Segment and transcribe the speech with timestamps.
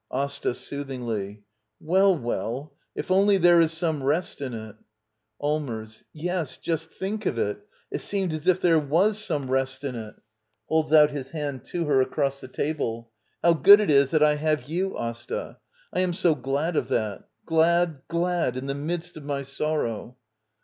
[0.11, 0.55] ASTA.
[0.55, 1.43] [Soothingly.]
[1.79, 4.75] Well, well, if only there is some rest in it—
[5.39, 6.03] Allmers.
[6.11, 10.15] Yes, just think of it— it seemed as if there was some rest in it!
[10.67, 13.11] [Holds out his hand to her across the table.]
[13.43, 15.57] How good it is that I have you, Asta.
[15.93, 17.29] I am so glad of that.
[17.45, 20.17] Glad, glad— in the midst of my sorrow.